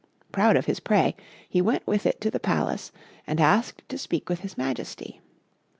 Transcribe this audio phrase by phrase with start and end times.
[0.31, 1.15] Proud of his prey,
[1.47, 2.91] he went with it to the palace,
[3.27, 5.21] and asked to speak with his Majesty.